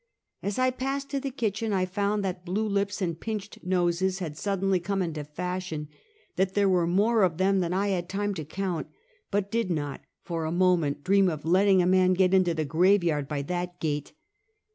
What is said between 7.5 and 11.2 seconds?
than I had time to count; but did not, for a moment,